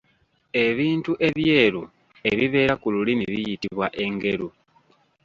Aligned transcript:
Ebintu 0.65 1.11
ebyeru 1.27 1.81
ebibeera 2.31 2.73
ku 2.81 2.87
lulimi 2.93 3.25
biyitibwa 3.33 3.87
engeru. 4.03 4.47